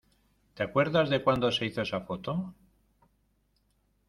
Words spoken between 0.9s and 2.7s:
de cuando se hizo esa foto?